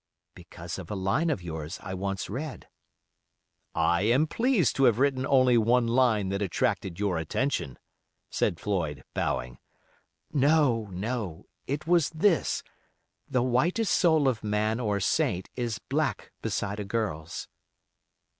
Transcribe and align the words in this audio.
"Because 0.33 0.79
of 0.79 0.89
a 0.89 0.95
line 0.95 1.29
of 1.29 1.43
yours 1.43 1.77
I 1.83 1.93
once 1.93 2.27
read." 2.27 2.67
"I 3.75 4.01
am 4.01 4.25
pleased 4.25 4.75
to 4.77 4.85
have 4.85 4.97
written 4.97 5.27
only 5.27 5.59
one 5.59 5.85
line 5.85 6.29
that 6.29 6.41
attracted 6.41 6.99
your 6.99 7.19
attention," 7.19 7.77
said 8.31 8.59
Floyd, 8.59 9.03
bowing. 9.13 9.59
"No, 10.33 10.87
no—it 10.89 11.85
was 11.85 12.09
this—"The 12.09 13.43
whitest 13.43 13.95
soul 13.95 14.27
of 14.27 14.43
man 14.43 14.79
or 14.79 14.99
saint 14.99 15.49
is 15.55 15.77
black 15.77 16.31
beside 16.41 16.79
a 16.79 16.83
girl's." 16.83 17.47